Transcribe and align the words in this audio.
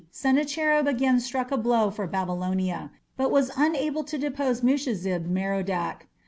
Sennacherib 0.09 0.87
again 0.87 1.19
struck 1.19 1.51
a 1.51 1.57
blow 1.57 1.91
for 1.91 2.07
Babylonia, 2.07 2.89
but 3.17 3.29
was 3.29 3.51
unable 3.55 4.03
to 4.05 4.17
depose 4.17 4.61
Mushezib 4.61 5.27
Merodach. 5.27 6.07